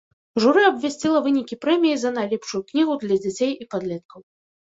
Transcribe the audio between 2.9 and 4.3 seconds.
для дзяцей і падлеткаў.